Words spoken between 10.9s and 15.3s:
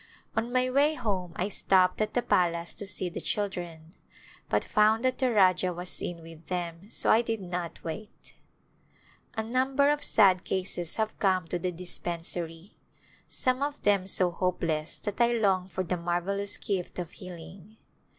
have come to the dispensary, some of them so hopeless that